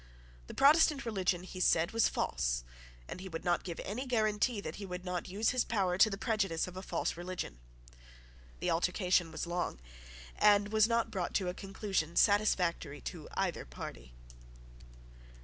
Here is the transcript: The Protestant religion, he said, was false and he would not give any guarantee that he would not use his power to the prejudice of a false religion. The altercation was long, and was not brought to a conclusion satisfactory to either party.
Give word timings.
The 0.47 0.55
Protestant 0.55 1.05
religion, 1.05 1.43
he 1.43 1.59
said, 1.59 1.91
was 1.91 2.09
false 2.09 2.63
and 3.07 3.19
he 3.21 3.29
would 3.29 3.45
not 3.45 3.63
give 3.63 3.79
any 3.81 4.07
guarantee 4.07 4.59
that 4.59 4.77
he 4.77 4.85
would 4.87 5.05
not 5.05 5.27
use 5.29 5.51
his 5.51 5.63
power 5.63 5.95
to 5.99 6.09
the 6.09 6.17
prejudice 6.17 6.65
of 6.67 6.75
a 6.75 6.81
false 6.81 7.15
religion. 7.15 7.59
The 8.61 8.71
altercation 8.71 9.31
was 9.31 9.45
long, 9.45 9.79
and 10.35 10.69
was 10.73 10.87
not 10.87 11.11
brought 11.11 11.35
to 11.35 11.49
a 11.49 11.53
conclusion 11.53 12.15
satisfactory 12.15 12.99
to 13.01 13.27
either 13.37 13.63
party. 13.63 14.15